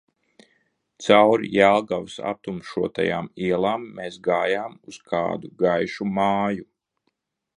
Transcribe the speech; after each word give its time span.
Cauri 1.07 1.49
Jelgavas 1.55 2.15
aptumšotajām 2.29 3.29
ielām 3.49 3.85
mēs 3.99 4.19
gājām 4.29 4.75
uz 4.93 4.99
kādu 5.13 5.55
gaišu 5.65 6.09
māju. 6.17 6.69